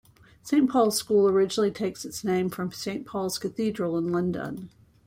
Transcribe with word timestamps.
Saint 0.41 0.67
Paul's 0.67 0.97
School 0.97 1.29
originally 1.29 1.69
takes 1.69 2.05
its 2.05 2.23
name 2.23 2.49
from 2.49 2.71
Saint 2.71 3.05
Paul's 3.05 3.37
Cathedral 3.37 3.99
in 3.99 4.07
London. 4.11 4.71